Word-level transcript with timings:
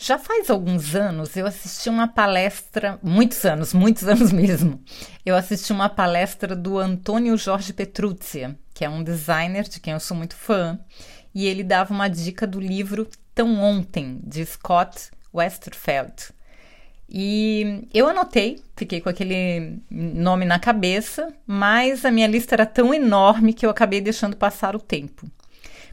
Já 0.00 0.16
faz 0.16 0.48
alguns 0.48 0.94
anos 0.94 1.36
eu 1.36 1.44
assisti 1.44 1.88
uma 1.88 2.06
palestra, 2.06 3.00
muitos 3.02 3.44
anos, 3.44 3.74
muitos 3.74 4.04
anos 4.06 4.30
mesmo. 4.30 4.80
Eu 5.26 5.34
assisti 5.34 5.72
uma 5.72 5.88
palestra 5.88 6.54
do 6.54 6.78
Antônio 6.78 7.36
Jorge 7.36 7.72
Petruzzi, 7.72 8.56
que 8.72 8.84
é 8.84 8.88
um 8.88 9.02
designer 9.02 9.64
de 9.64 9.80
quem 9.80 9.92
eu 9.92 10.00
sou 10.00 10.16
muito 10.16 10.36
fã, 10.36 10.78
e 11.34 11.48
ele 11.48 11.64
dava 11.64 11.92
uma 11.92 12.08
dica 12.08 12.46
do 12.46 12.60
livro 12.60 13.08
Tão 13.34 13.60
Ontem, 13.60 14.20
de 14.22 14.46
Scott 14.46 15.10
Westerfeld. 15.34 16.30
E 17.10 17.88
eu 17.92 18.06
anotei, 18.08 18.62
fiquei 18.76 19.00
com 19.00 19.08
aquele 19.08 19.80
nome 19.90 20.44
na 20.44 20.60
cabeça, 20.60 21.34
mas 21.44 22.04
a 22.04 22.10
minha 22.12 22.28
lista 22.28 22.54
era 22.54 22.66
tão 22.66 22.94
enorme 22.94 23.52
que 23.52 23.66
eu 23.66 23.70
acabei 23.70 24.00
deixando 24.00 24.36
passar 24.36 24.76
o 24.76 24.80
tempo. 24.80 25.28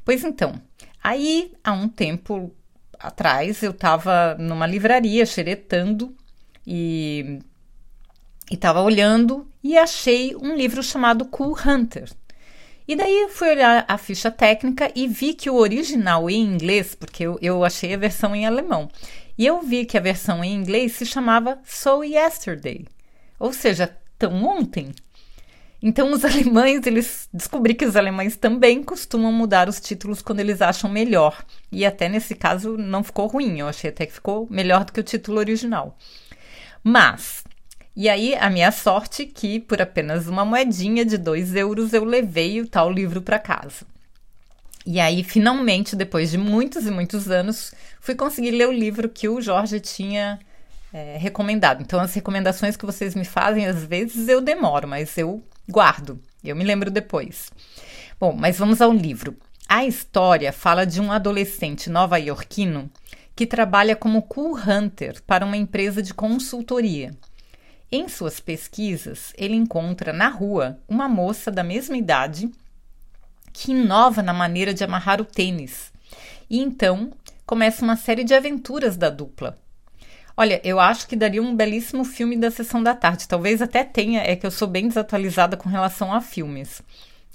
Pois 0.03 0.23
então, 0.23 0.61
aí 1.03 1.53
há 1.63 1.71
um 1.71 1.87
tempo 1.89 2.53
atrás 2.99 3.61
eu 3.63 3.71
estava 3.71 4.35
numa 4.39 4.67
livraria 4.67 5.25
xeretando 5.25 6.15
e 6.65 7.39
estava 8.51 8.81
olhando 8.81 9.47
e 9.63 9.77
achei 9.77 10.35
um 10.35 10.55
livro 10.55 10.81
chamado 10.83 11.25
Cool 11.25 11.57
Hunter. 11.65 12.09
E 12.87 12.95
daí 12.95 13.27
fui 13.29 13.49
olhar 13.49 13.83
a 13.87 13.97
ficha 13.97 14.29
técnica 14.29 14.91
e 14.95 15.07
vi 15.07 15.33
que 15.33 15.49
o 15.49 15.55
original 15.55 16.29
em 16.29 16.41
inglês, 16.41 16.93
porque 16.93 17.23
eu, 17.23 17.39
eu 17.41 17.63
achei 17.63 17.93
a 17.93 17.97
versão 17.97 18.35
em 18.35 18.45
alemão, 18.45 18.89
e 19.37 19.45
eu 19.45 19.61
vi 19.61 19.85
que 19.85 19.97
a 19.97 20.01
versão 20.01 20.43
em 20.43 20.53
inglês 20.53 20.93
se 20.93 21.05
chamava 21.05 21.59
So 21.65 22.03
Yesterday, 22.03 22.85
ou 23.39 23.51
seja, 23.51 23.97
tão 24.19 24.43
ontem. 24.45 24.93
Então, 25.87 26.11
os 26.11 26.25
alemães, 26.25 26.87
eles 26.87 27.29
descobri 27.31 27.75
que 27.75 27.85
os 27.85 27.95
alemães 27.95 28.35
também 28.35 28.83
costumam 28.83 29.31
mudar 29.31 29.69
os 29.69 29.79
títulos 29.79 30.19
quando 30.19 30.39
eles 30.39 30.59
acham 30.59 30.89
melhor. 30.89 31.45
E 31.71 31.85
até 31.85 32.09
nesse 32.09 32.33
caso 32.33 32.75
não 32.75 33.03
ficou 33.03 33.27
ruim, 33.27 33.59
eu 33.59 33.67
achei 33.67 33.91
até 33.91 34.07
que 34.07 34.13
ficou 34.13 34.47
melhor 34.49 34.83
do 34.83 34.91
que 34.91 34.99
o 34.99 35.03
título 35.03 35.37
original. 35.37 35.95
Mas, 36.83 37.43
e 37.95 38.09
aí 38.09 38.33
a 38.33 38.49
minha 38.49 38.71
sorte 38.71 39.27
que 39.27 39.59
por 39.59 39.79
apenas 39.79 40.27
uma 40.27 40.43
moedinha 40.43 41.05
de 41.05 41.19
2 41.19 41.53
euros 41.53 41.93
eu 41.93 42.03
levei 42.03 42.59
o 42.59 42.67
tal 42.67 42.91
livro 42.91 43.21
para 43.21 43.37
casa. 43.37 43.85
E 44.87 44.99
aí, 44.99 45.23
finalmente, 45.23 45.95
depois 45.95 46.31
de 46.31 46.37
muitos 46.37 46.87
e 46.87 46.91
muitos 46.91 47.29
anos, 47.29 47.75
fui 47.99 48.15
conseguir 48.15 48.51
ler 48.51 48.67
o 48.67 48.71
livro 48.71 49.07
que 49.07 49.29
o 49.29 49.39
Jorge 49.39 49.79
tinha 49.79 50.39
é, 50.91 51.17
recomendado. 51.17 51.81
Então, 51.81 51.99
as 51.99 52.13
recomendações 52.13 52.75
que 52.75 52.85
vocês 52.85 53.13
me 53.13 53.25
fazem, 53.25 53.67
às 53.67 53.83
vezes 53.83 54.27
eu 54.27 54.41
demoro, 54.41 54.87
mas 54.87 55.15
eu 55.17 55.43
guardo. 55.69 56.19
Eu 56.43 56.55
me 56.55 56.63
lembro 56.63 56.91
depois. 56.91 57.51
Bom, 58.19 58.33
mas 58.33 58.57
vamos 58.57 58.81
ao 58.81 58.93
livro. 58.93 59.35
A 59.67 59.83
história 59.85 60.53
fala 60.53 60.85
de 60.85 61.01
um 61.01 61.11
adolescente 61.11 61.89
nova-iorquino 61.89 62.89
que 63.35 63.45
trabalha 63.45 63.95
como 63.95 64.21
cool 64.21 64.55
hunter 64.55 65.21
para 65.23 65.45
uma 65.45 65.57
empresa 65.57 66.01
de 66.01 66.13
consultoria. 66.13 67.11
Em 67.91 68.07
suas 68.07 68.39
pesquisas, 68.39 69.33
ele 69.37 69.55
encontra 69.55 70.13
na 70.13 70.29
rua 70.29 70.79
uma 70.87 71.07
moça 71.09 71.51
da 71.51 71.63
mesma 71.63 71.97
idade 71.97 72.49
que 73.51 73.71
inova 73.71 74.21
na 74.21 74.33
maneira 74.33 74.73
de 74.73 74.83
amarrar 74.83 75.21
o 75.21 75.25
tênis. 75.25 75.91
E 76.49 76.59
então 76.59 77.11
começa 77.45 77.83
uma 77.83 77.95
série 77.95 78.23
de 78.23 78.33
aventuras 78.33 78.97
da 78.97 79.09
dupla. 79.09 79.57
Olha, 80.37 80.59
eu 80.65 80.79
acho 80.79 81.07
que 81.07 81.15
daria 81.15 81.41
um 81.41 81.55
belíssimo 81.55 82.03
filme 82.03 82.35
da 82.35 82.51
sessão 82.51 82.83
da 82.83 82.93
tarde. 82.93 83.27
Talvez 83.27 83.61
até 83.61 83.83
tenha, 83.83 84.21
é 84.21 84.35
que 84.35 84.45
eu 84.45 84.51
sou 84.51 84.67
bem 84.67 84.87
desatualizada 84.87 85.55
com 85.55 85.69
relação 85.69 86.13
a 86.13 86.19
filmes. 86.19 86.81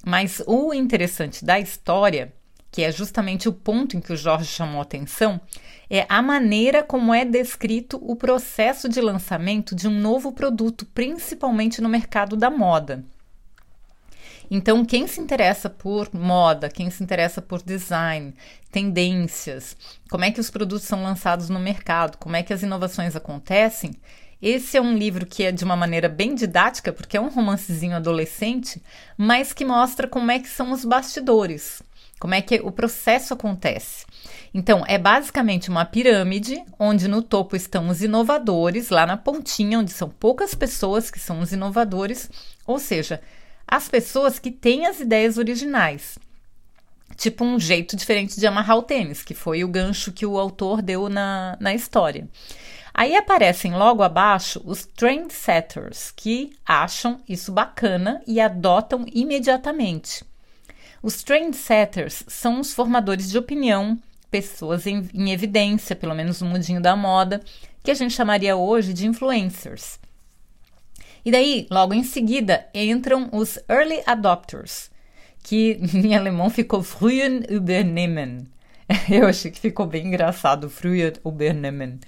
Mas 0.04 0.42
o 0.46 0.74
interessante 0.74 1.44
da 1.44 1.58
história, 1.58 2.32
que 2.70 2.82
é 2.82 2.92
justamente 2.92 3.48
o 3.48 3.52
ponto 3.52 3.96
em 3.96 4.00
que 4.00 4.12
o 4.12 4.16
Jorge 4.16 4.46
chamou 4.46 4.82
atenção, 4.82 5.40
é 5.88 6.04
a 6.08 6.20
maneira 6.20 6.82
como 6.82 7.12
é 7.12 7.24
descrito 7.24 7.98
o 8.02 8.14
processo 8.14 8.88
de 8.88 9.00
lançamento 9.00 9.74
de 9.74 9.88
um 9.88 9.98
novo 9.98 10.32
produto, 10.32 10.86
principalmente 10.86 11.80
no 11.80 11.88
mercado 11.88 12.36
da 12.36 12.50
moda. 12.50 13.02
Então, 14.50 14.84
quem 14.84 15.06
se 15.06 15.20
interessa 15.20 15.70
por 15.70 16.12
moda, 16.12 16.68
quem 16.68 16.90
se 16.90 17.02
interessa 17.02 17.40
por 17.40 17.62
design, 17.62 18.34
tendências, 18.72 19.76
como 20.10 20.24
é 20.24 20.30
que 20.30 20.40
os 20.40 20.50
produtos 20.50 20.86
são 20.86 21.02
lançados 21.02 21.48
no 21.48 21.60
mercado, 21.60 22.18
como 22.18 22.34
é 22.34 22.42
que 22.42 22.52
as 22.52 22.62
inovações 22.62 23.14
acontecem, 23.14 23.92
esse 24.42 24.78
é 24.78 24.80
um 24.80 24.96
livro 24.96 25.26
que 25.26 25.42
é 25.42 25.52
de 25.52 25.62
uma 25.64 25.76
maneira 25.76 26.08
bem 26.08 26.34
didática, 26.34 26.92
porque 26.94 27.16
é 27.16 27.20
um 27.20 27.28
romancezinho 27.28 27.94
adolescente, 27.94 28.82
mas 29.16 29.52
que 29.52 29.66
mostra 29.66 30.08
como 30.08 30.30
é 30.30 30.38
que 30.38 30.48
são 30.48 30.72
os 30.72 30.82
bastidores, 30.82 31.82
como 32.18 32.34
é 32.34 32.40
que 32.40 32.58
o 32.64 32.72
processo 32.72 33.34
acontece. 33.34 34.06
Então, 34.54 34.82
é 34.88 34.96
basicamente 34.96 35.68
uma 35.68 35.84
pirâmide, 35.84 36.64
onde 36.78 37.06
no 37.06 37.20
topo 37.22 37.54
estão 37.54 37.88
os 37.88 38.02
inovadores, 38.02 38.88
lá 38.88 39.04
na 39.06 39.16
pontinha, 39.18 39.78
onde 39.78 39.92
são 39.92 40.08
poucas 40.08 40.54
pessoas 40.54 41.10
que 41.10 41.20
são 41.20 41.40
os 41.40 41.52
inovadores, 41.52 42.30
ou 42.66 42.78
seja, 42.78 43.20
as 43.70 43.88
pessoas 43.88 44.40
que 44.40 44.50
têm 44.50 44.86
as 44.86 44.98
ideias 44.98 45.38
originais. 45.38 46.18
Tipo 47.16 47.44
um 47.44 47.60
jeito 47.60 47.94
diferente 47.94 48.40
de 48.40 48.46
amarrar 48.46 48.76
o 48.78 48.82
tênis, 48.82 49.22
que 49.22 49.34
foi 49.34 49.62
o 49.62 49.68
gancho 49.68 50.10
que 50.10 50.26
o 50.26 50.38
autor 50.38 50.82
deu 50.82 51.08
na, 51.08 51.56
na 51.60 51.72
história. 51.72 52.28
Aí 52.92 53.14
aparecem 53.14 53.72
logo 53.72 54.02
abaixo 54.02 54.60
os 54.64 54.84
trendsetters, 54.84 56.10
que 56.10 56.50
acham 56.66 57.20
isso 57.28 57.52
bacana 57.52 58.20
e 58.26 58.40
adotam 58.40 59.06
imediatamente. 59.12 60.24
Os 61.00 61.22
trendsetters 61.22 62.24
são 62.26 62.58
os 62.58 62.74
formadores 62.74 63.30
de 63.30 63.38
opinião, 63.38 63.96
pessoas 64.30 64.86
em, 64.86 65.08
em 65.14 65.30
evidência, 65.30 65.94
pelo 65.94 66.14
menos 66.14 66.40
no 66.40 66.48
mundinho 66.48 66.80
da 66.80 66.96
moda, 66.96 67.40
que 67.84 67.90
a 67.92 67.94
gente 67.94 68.14
chamaria 68.14 68.56
hoje 68.56 68.92
de 68.92 69.06
influencers. 69.06 69.99
E 71.24 71.30
daí, 71.30 71.66
logo 71.70 71.94
em 71.94 72.02
seguida, 72.02 72.66
entram 72.74 73.28
os 73.32 73.58
Early 73.68 74.02
Adopters, 74.06 74.90
que 75.42 75.78
em 75.94 76.14
alemão 76.14 76.50
ficou 76.50 76.82
Frühen 76.82 77.42
übernehmen. 77.48 78.46
Eu 79.10 79.26
achei 79.26 79.50
que 79.50 79.60
ficou 79.60 79.86
bem 79.86 80.06
engraçado, 80.06 80.70
Frühen 80.70 81.12
übernehmen. 81.24 82.00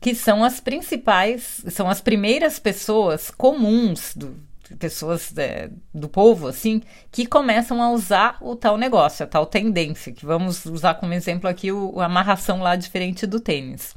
Que 0.00 0.14
são 0.14 0.42
as 0.42 0.60
principais, 0.60 1.64
são 1.70 1.88
as 1.88 2.00
primeiras 2.00 2.58
pessoas 2.58 3.30
comuns 3.30 4.14
do, 4.16 4.36
pessoas 4.76 5.32
é, 5.36 5.70
do 5.94 6.08
povo, 6.08 6.48
assim, 6.48 6.82
que 7.10 7.26
começam 7.26 7.82
a 7.82 7.90
usar 7.90 8.36
o 8.40 8.56
tal 8.56 8.76
negócio, 8.76 9.24
a 9.24 9.28
tal 9.28 9.46
tendência, 9.46 10.12
que 10.12 10.26
vamos 10.26 10.64
usar 10.66 10.94
como 10.94 11.12
exemplo 11.12 11.48
aqui 11.48 11.70
o, 11.70 12.00
a 12.00 12.06
amarração 12.06 12.60
lá 12.60 12.76
diferente 12.76 13.26
do 13.26 13.40
tênis. 13.40 13.94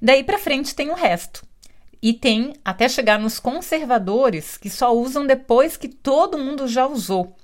Daí 0.00 0.24
para 0.24 0.38
frente 0.38 0.74
tem 0.74 0.90
o 0.90 0.94
resto. 0.94 1.44
E 2.02 2.12
tem 2.12 2.54
até 2.64 2.88
chegar 2.88 3.18
nos 3.18 3.38
conservadores 3.38 4.58
que 4.58 4.68
só 4.68 4.92
usam 4.92 5.24
depois 5.24 5.76
que 5.76 5.88
todo 5.88 6.36
mundo 6.36 6.66
já 6.66 6.84
usou. 6.84 7.36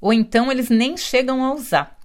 Ou 0.00 0.12
então 0.12 0.52
eles 0.52 0.68
nem 0.68 0.96
chegam 0.96 1.44
a 1.44 1.52
usar. 1.52 1.98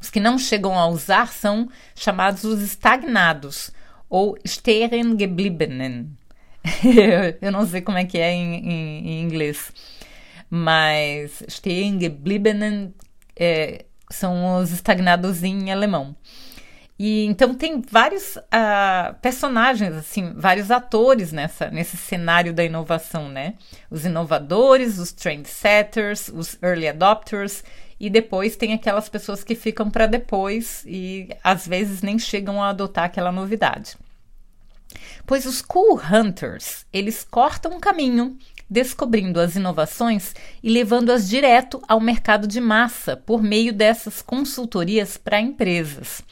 Os 0.00 0.10
que 0.10 0.18
não 0.18 0.38
chegam 0.38 0.76
a 0.78 0.86
usar 0.86 1.32
são 1.32 1.68
chamados 1.94 2.42
os 2.42 2.62
estagnados, 2.62 3.70
ou 4.08 4.36
stehen 4.46 5.16
gebliebenen. 5.18 6.10
Eu 7.40 7.52
não 7.52 7.66
sei 7.66 7.82
como 7.82 7.98
é 7.98 8.04
que 8.04 8.18
é 8.18 8.32
em, 8.32 8.54
em, 8.54 9.08
em 9.08 9.22
inglês, 9.22 9.70
mas 10.48 11.42
stehen 11.48 12.00
gebliebenen 12.00 12.94
é, 13.36 13.84
são 14.10 14.56
os 14.56 14.72
estagnados 14.72 15.44
em 15.44 15.70
alemão. 15.70 16.16
E 17.02 17.24
então 17.24 17.54
tem 17.54 17.80
vários 17.80 18.36
uh, 18.36 19.14
personagens, 19.22 19.94
assim, 19.94 20.34
vários 20.36 20.70
atores 20.70 21.32
nessa, 21.32 21.70
nesse 21.70 21.96
cenário 21.96 22.52
da 22.52 22.62
inovação, 22.62 23.26
né? 23.26 23.54
Os 23.90 24.04
inovadores, 24.04 24.98
os 24.98 25.10
trendsetters, 25.10 26.28
os 26.28 26.58
early 26.62 26.86
adopters, 26.86 27.64
e 27.98 28.10
depois 28.10 28.54
tem 28.54 28.74
aquelas 28.74 29.08
pessoas 29.08 29.42
que 29.42 29.54
ficam 29.54 29.90
para 29.90 30.04
depois 30.04 30.84
e 30.86 31.30
às 31.42 31.66
vezes 31.66 32.02
nem 32.02 32.18
chegam 32.18 32.62
a 32.62 32.68
adotar 32.68 33.04
aquela 33.04 33.32
novidade. 33.32 33.96
Pois 35.24 35.46
os 35.46 35.62
cool 35.62 35.98
hunters, 35.98 36.84
eles 36.92 37.24
cortam 37.24 37.78
o 37.78 37.80
caminho, 37.80 38.36
descobrindo 38.68 39.40
as 39.40 39.56
inovações 39.56 40.34
e 40.62 40.68
levando-as 40.68 41.26
direto 41.26 41.80
ao 41.88 41.98
mercado 41.98 42.46
de 42.46 42.60
massa 42.60 43.16
por 43.16 43.42
meio 43.42 43.72
dessas 43.72 44.20
consultorias 44.20 45.16
para 45.16 45.40
empresas. 45.40 46.22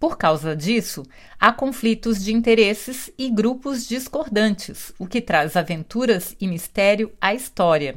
Por 0.00 0.16
causa 0.16 0.56
disso, 0.56 1.04
há 1.38 1.52
conflitos 1.52 2.24
de 2.24 2.32
interesses 2.32 3.12
e 3.18 3.30
grupos 3.30 3.86
discordantes, 3.86 4.94
o 4.98 5.06
que 5.06 5.20
traz 5.20 5.56
aventuras 5.56 6.34
e 6.40 6.48
mistério 6.48 7.12
à 7.20 7.34
história. 7.34 7.96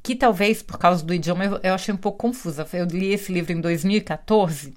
Que 0.00 0.14
talvez, 0.14 0.62
por 0.62 0.78
causa 0.78 1.04
do 1.04 1.12
idioma, 1.12 1.44
eu, 1.44 1.60
eu 1.60 1.74
achei 1.74 1.92
um 1.92 1.96
pouco 1.96 2.18
confusa. 2.18 2.64
Eu 2.72 2.84
li 2.84 3.12
esse 3.12 3.32
livro 3.32 3.52
em 3.52 3.60
2014 3.60 4.72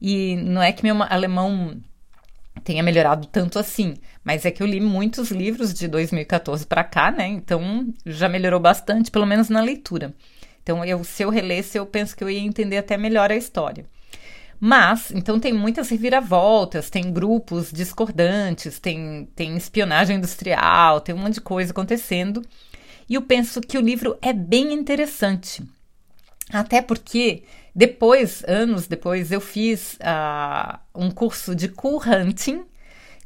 e 0.00 0.36
não 0.36 0.62
é 0.62 0.70
que 0.70 0.84
meu 0.84 1.02
alemão 1.02 1.76
tenha 2.62 2.82
melhorado 2.82 3.26
tanto 3.26 3.58
assim, 3.58 3.94
mas 4.22 4.44
é 4.44 4.52
que 4.52 4.62
eu 4.62 4.66
li 4.68 4.80
muitos 4.80 5.32
livros 5.32 5.74
de 5.74 5.88
2014 5.88 6.64
para 6.64 6.84
cá, 6.84 7.10
né? 7.10 7.26
Então 7.26 7.92
já 8.06 8.28
melhorou 8.28 8.60
bastante, 8.60 9.10
pelo 9.10 9.26
menos 9.26 9.48
na 9.48 9.60
leitura. 9.60 10.14
Então, 10.62 10.84
eu, 10.84 11.02
se 11.02 11.24
eu 11.24 11.30
relesse, 11.30 11.76
eu 11.76 11.86
penso 11.86 12.14
que 12.16 12.22
eu 12.22 12.30
ia 12.30 12.38
entender 12.38 12.76
até 12.76 12.96
melhor 12.96 13.32
a 13.32 13.36
história. 13.36 13.84
Mas, 14.60 15.12
então 15.12 15.38
tem 15.38 15.52
muitas 15.52 15.88
reviravoltas, 15.88 16.90
tem 16.90 17.12
grupos 17.12 17.70
discordantes, 17.70 18.78
tem, 18.78 19.28
tem 19.36 19.56
espionagem 19.56 20.16
industrial, 20.16 21.00
tem 21.00 21.14
um 21.14 21.18
monte 21.18 21.34
de 21.34 21.40
coisa 21.40 21.70
acontecendo. 21.70 22.42
E 23.08 23.14
eu 23.14 23.22
penso 23.22 23.60
que 23.60 23.78
o 23.78 23.80
livro 23.80 24.18
é 24.20 24.32
bem 24.32 24.72
interessante. 24.72 25.62
Até 26.52 26.82
porque 26.82 27.44
depois, 27.74 28.42
anos 28.48 28.86
depois, 28.88 29.30
eu 29.30 29.40
fiz 29.40 29.96
uh, 30.00 30.78
um 30.94 31.10
curso 31.10 31.54
de 31.54 31.68
cool 31.68 32.02
hunting 32.04 32.64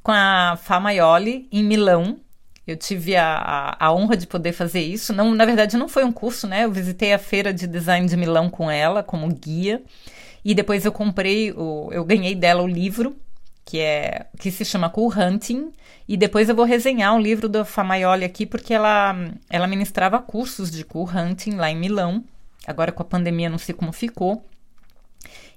com 0.03 0.13
a 0.13 0.59
Fá 0.63 0.79
Maioli 0.79 1.49
em 1.51 1.65
Milão. 1.65 2.19
Eu 2.67 2.77
tive 2.77 3.17
a, 3.17 3.37
a, 3.79 3.87
a, 3.87 3.93
honra 3.93 4.17
de 4.17 4.27
poder 4.27 4.53
fazer 4.53 4.81
isso. 4.81 5.13
Não, 5.13 5.35
na 5.35 5.45
verdade, 5.45 5.77
não 5.77 5.89
foi 5.89 6.05
um 6.05 6.13
curso, 6.13 6.47
né? 6.47 6.65
Eu 6.65 6.71
visitei 6.71 7.13
a 7.13 7.19
feira 7.19 7.53
de 7.53 7.67
design 7.67 8.07
de 8.07 8.17
Milão 8.17 8.49
com 8.49 8.71
ela 8.71 9.03
como 9.03 9.27
guia. 9.35 9.83
E 10.45 10.55
depois 10.55 10.85
eu 10.85 10.93
comprei, 10.93 11.53
o, 11.53 11.89
eu 11.93 12.05
ganhei 12.05 12.35
dela 12.35 12.63
o 12.63 12.67
livro, 12.67 13.17
que 13.65 13.81
é 13.81 14.27
que 14.39 14.51
se 14.51 14.65
chama 14.65 14.91
Cool 14.91 15.13
Hunting. 15.13 15.73
E 16.09 16.17
depois 16.17 16.49
eu 16.49 16.55
vou 16.55 16.65
resenhar 16.65 17.17
o 17.17 17.21
livro 17.21 17.49
da 17.49 17.65
Famaioli 17.65 18.25
aqui, 18.25 18.47
porque 18.47 18.73
ela, 18.75 19.15
ela 19.51 19.67
ministrava 19.67 20.21
cursos 20.21 20.71
de 20.71 20.85
Cool 20.85 21.09
Hunting 21.09 21.57
lá 21.57 21.71
em 21.71 21.77
Milão. 21.77 22.25
Agora 22.65 22.93
com 22.93 23.03
a 23.03 23.07
pandemia 23.07 23.51
não 23.51 23.59
sei 23.59 23.75
como 23.75 23.93
ficou. 23.93 24.45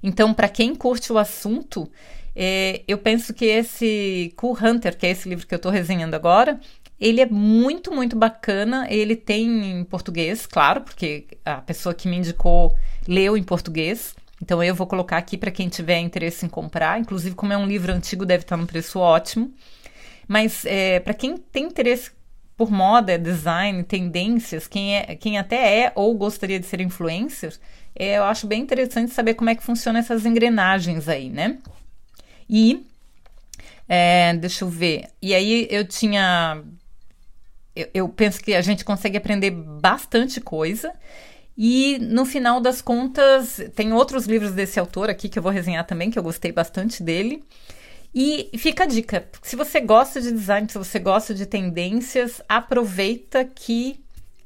Então, 0.01 0.33
para 0.33 0.49
quem 0.49 0.75
curte 0.75 1.11
o 1.11 1.17
assunto, 1.17 1.89
é, 2.35 2.83
eu 2.87 2.97
penso 2.97 3.33
que 3.33 3.45
esse 3.45 4.33
Cool 4.35 4.57
Hunter, 4.61 4.97
que 4.97 5.05
é 5.05 5.11
esse 5.11 5.27
livro 5.29 5.47
que 5.47 5.53
eu 5.53 5.57
estou 5.57 5.71
resenhando 5.71 6.15
agora, 6.15 6.59
ele 6.99 7.21
é 7.21 7.25
muito, 7.25 7.91
muito 7.93 8.15
bacana. 8.15 8.87
Ele 8.89 9.15
tem 9.15 9.79
em 9.79 9.83
português, 9.83 10.45
claro, 10.45 10.81
porque 10.81 11.25
a 11.43 11.57
pessoa 11.57 11.93
que 11.93 12.07
me 12.07 12.17
indicou 12.17 12.75
leu 13.07 13.37
em 13.37 13.43
português. 13.43 14.15
Então 14.41 14.63
eu 14.63 14.75
vou 14.75 14.87
colocar 14.87 15.17
aqui 15.17 15.37
para 15.37 15.51
quem 15.51 15.69
tiver 15.69 15.99
interesse 15.99 16.45
em 16.45 16.49
comprar. 16.49 16.99
Inclusive, 16.99 17.35
como 17.35 17.53
é 17.53 17.57
um 17.57 17.67
livro 17.67 17.91
antigo, 17.91 18.25
deve 18.25 18.43
estar 18.43 18.57
num 18.57 18.65
preço 18.65 18.99
ótimo. 18.99 19.53
Mas 20.27 20.65
é, 20.65 20.99
para 20.99 21.13
quem 21.13 21.37
tem 21.37 21.65
interesse 21.65 22.11
por 22.57 22.71
moda, 22.71 23.19
design, 23.19 23.83
tendências, 23.83 24.67
quem, 24.67 24.95
é, 24.95 25.15
quem 25.15 25.37
até 25.37 25.81
é 25.81 25.91
ou 25.93 26.15
gostaria 26.15 26.59
de 26.59 26.65
ser 26.65 26.79
influencer, 26.79 27.57
é, 27.93 28.17
eu 28.17 28.23
acho 28.23 28.47
bem 28.47 28.61
interessante 28.61 29.11
saber 29.11 29.33
como 29.33 29.49
é 29.49 29.55
que 29.55 29.63
funcionam 29.63 29.99
essas 29.99 30.25
engrenagens 30.25 31.07
aí, 31.07 31.29
né? 31.29 31.57
E 32.49 32.85
é, 33.87 34.33
deixa 34.35 34.65
eu 34.65 34.69
ver. 34.69 35.09
E 35.21 35.33
aí 35.33 35.67
eu 35.69 35.87
tinha. 35.87 36.63
Eu, 37.75 37.89
eu 37.93 38.09
penso 38.09 38.41
que 38.41 38.53
a 38.53 38.61
gente 38.61 38.85
consegue 38.85 39.17
aprender 39.17 39.51
bastante 39.51 40.39
coisa. 40.39 40.93
E 41.57 41.97
no 41.99 42.25
final 42.25 42.59
das 42.59 42.81
contas, 42.81 43.61
tem 43.75 43.93
outros 43.93 44.25
livros 44.25 44.51
desse 44.51 44.79
autor 44.79 45.09
aqui 45.09 45.29
que 45.29 45.39
eu 45.39 45.43
vou 45.43 45.51
resenhar 45.51 45.85
também, 45.85 46.11
que 46.11 46.19
eu 46.19 46.23
gostei 46.23 46.51
bastante 46.51 47.01
dele. 47.01 47.43
E 48.13 48.49
fica 48.57 48.83
a 48.83 48.87
dica: 48.87 49.27
se 49.41 49.55
você 49.55 49.79
gosta 49.81 50.21
de 50.21 50.31
design, 50.31 50.67
se 50.69 50.77
você 50.77 50.99
gosta 50.99 51.33
de 51.33 51.45
tendências, 51.45 52.41
aproveita 52.47 53.45
que 53.45 53.99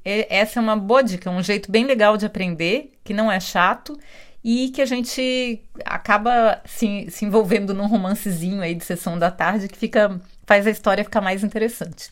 essa 0.03 0.59
é 0.59 0.61
uma 0.61 0.75
boa 0.75 1.03
dica, 1.03 1.29
um 1.29 1.43
jeito 1.43 1.71
bem 1.71 1.85
legal 1.85 2.17
de 2.17 2.25
aprender, 2.25 2.93
que 3.03 3.13
não 3.13 3.31
é 3.31 3.39
chato 3.39 3.99
e 4.43 4.69
que 4.69 4.81
a 4.81 4.85
gente 4.85 5.61
acaba 5.85 6.61
se, 6.65 7.07
se 7.11 7.25
envolvendo 7.25 7.73
num 7.73 7.87
romancezinho 7.87 8.61
aí 8.61 8.73
de 8.73 8.85
sessão 8.85 9.19
da 9.19 9.29
tarde 9.29 9.67
que 9.67 9.77
fica 9.77 10.19
faz 10.47 10.65
a 10.65 10.71
história 10.71 11.03
ficar 11.03 11.21
mais 11.21 11.43
interessante. 11.43 12.09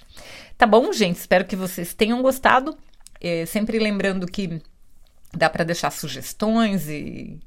Tá 0.58 0.66
bom, 0.66 0.92
gente? 0.92 1.18
Espero 1.18 1.46
que 1.46 1.56
vocês 1.56 1.94
tenham 1.94 2.22
gostado. 2.22 2.78
É, 3.22 3.46
sempre 3.46 3.80
lembrando 3.80 4.26
que 4.28 4.62
Dá 5.34 5.50
para 5.50 5.64
deixar 5.64 5.92
sugestões 5.92 6.88
e, 6.88 7.40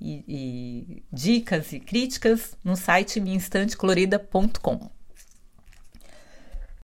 e, 0.00 0.24
e, 0.28 1.02
dicas 1.12 1.72
e 1.72 1.80
críticas 1.80 2.56
no 2.64 2.76
site 2.76 3.20
minhainstantecolorida.com. 3.20 4.90